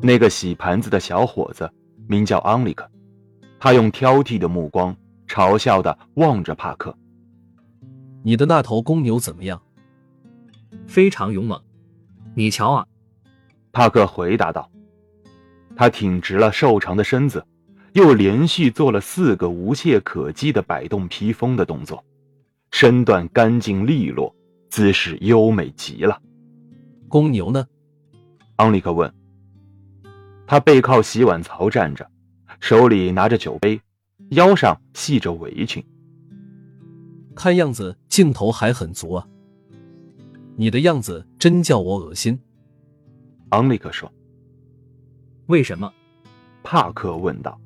[0.00, 1.68] 那个洗盘子的小伙子
[2.06, 2.88] 名叫昂里克，
[3.58, 4.96] 他用挑剔的目光
[5.26, 6.96] 嘲笑的望着帕克
[8.22, 9.60] ：“你的那头公牛怎么样
[10.86, 11.60] ？”“非常勇猛，
[12.34, 12.86] 你瞧啊！”
[13.72, 14.70] 帕克回答道。
[15.76, 17.44] 他挺直了瘦长的身子，
[17.92, 22.04] 又连续做了四个无懈可击的摆动披风的动作，
[22.70, 24.34] 身段干净利落，
[24.70, 26.20] 姿势优美极了。
[27.08, 27.66] 公牛呢？
[28.56, 29.12] 昂里克问。
[30.50, 32.10] 他背靠洗碗槽站着，
[32.58, 33.78] 手里拿着酒杯，
[34.30, 35.84] 腰上系着围裙。
[37.36, 39.28] 看样子劲头还很足啊！
[40.56, 42.40] 你的样子真叫我恶心。
[43.50, 44.10] 昂里克说。
[45.48, 45.92] 为什么？
[46.62, 47.60] 帕克问道。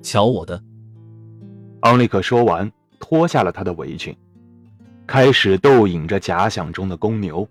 [0.00, 0.64] 瞧我的！
[1.80, 4.16] 昂里克说完，脱下了他的围裙，
[5.06, 7.46] 开始逗引着假想中的公牛。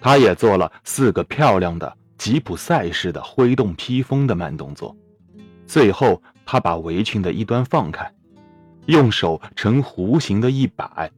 [0.00, 1.96] 他也做了四个漂亮的。
[2.20, 4.94] 吉普赛式的挥动披风的慢动作，
[5.66, 8.12] 最后他把围裙的一端放开，
[8.84, 11.10] 用手呈弧形的一摆，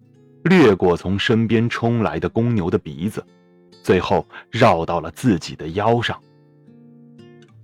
[0.45, 3.27] 掠过从身边冲来的公牛的鼻子，
[3.83, 6.17] 最后绕到了自己的腰上。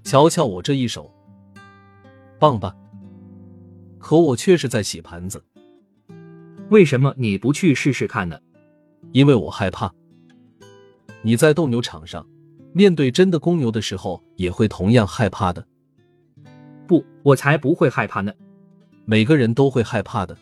[0.02, 1.08] 瞧瞧我这一手，
[2.40, 2.74] 棒吧？
[4.00, 5.40] 可我却是在洗盘子。
[6.70, 8.36] 为什么你不去试试看呢？
[9.12, 9.94] 因为我害怕。
[11.22, 12.26] 你在斗牛场上。
[12.78, 15.66] 面对真的公牛的时候，也会同样害怕的。
[16.86, 18.32] 不，我才不会害怕呢。
[19.04, 20.38] 每个人都会害怕的，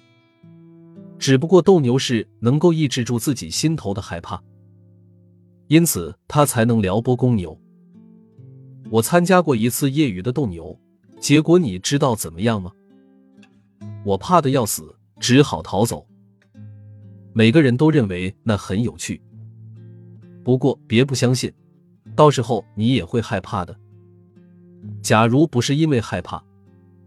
[1.18, 4.38] 只不过斗牛士能够抑制住自己心头的害怕，
[5.68, 7.58] 因此他才能撩拨公牛。
[8.90, 10.78] 我参加过一次业余的斗牛，
[11.18, 12.70] 结果你知道怎么样吗？
[14.04, 16.06] 我怕的要死，只好逃走。
[17.32, 19.22] 每个人都认为那很有趣，
[20.44, 21.50] 不过别不相信。
[22.14, 23.76] 到时候你也会害怕的。
[25.02, 26.44] 假如不是因为害怕，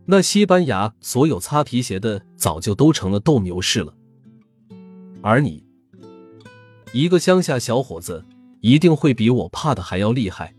[0.06, 3.94] 那西班牙所有擦皮鞋的早就都成了斗牛士了。
[5.22, 5.64] 而你，
[6.92, 8.26] 一个乡下小伙子，
[8.62, 10.56] 一定会比我怕的还要厉害。